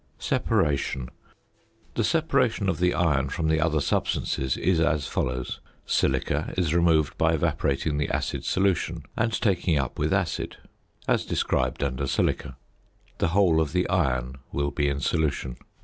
~Separation.~ 0.17 1.09
The 1.93 2.03
separation 2.03 2.67
of 2.69 2.79
the 2.79 2.95
iron 2.95 3.29
from 3.29 3.49
the 3.49 3.61
other 3.61 3.79
substances 3.79 4.57
is 4.57 4.79
as 4.79 5.05
follows: 5.05 5.59
Silica 5.85 6.55
is 6.57 6.73
removed 6.73 7.15
by 7.19 7.33
evaporating 7.33 7.99
the 7.99 8.09
acid 8.09 8.43
solution, 8.43 9.03
and 9.15 9.31
taking 9.39 9.77
up 9.77 9.99
with 9.99 10.11
acid, 10.11 10.57
as 11.07 11.23
described 11.23 11.83
under 11.83 12.07
Silica; 12.07 12.57
the 13.19 13.27
whole 13.27 13.61
of 13.61 13.73
the 13.73 13.87
iron 13.89 14.39
will 14.51 14.71
be 14.71 14.89
in 14.89 15.01
solution. 15.01 15.55